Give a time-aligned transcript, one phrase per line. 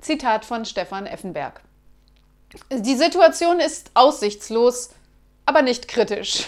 [0.00, 1.60] Zitat von Stefan Effenberg.
[2.70, 4.90] Die Situation ist aussichtslos,
[5.46, 6.46] aber nicht kritisch.